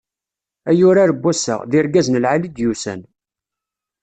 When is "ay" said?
0.69-0.79